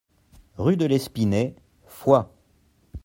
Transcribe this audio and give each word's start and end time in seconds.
Rue 0.57 0.77
de 0.77 0.85
l'Espinet, 0.87 1.55
Foix 1.85 2.33